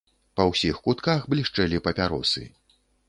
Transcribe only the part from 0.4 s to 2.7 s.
ўсіх кутках блішчэлі папяросы.